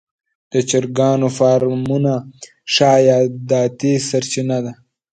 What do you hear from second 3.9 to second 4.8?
سرچینه ده.